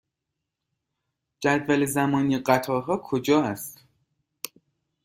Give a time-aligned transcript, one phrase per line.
[1.41, 3.79] جدول زمانی قطارها کجا است؟